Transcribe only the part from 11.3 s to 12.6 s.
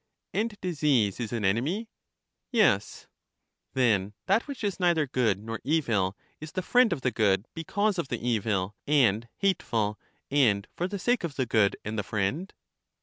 the good and the friend